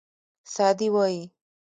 [0.53, 1.21] سعدي وایي.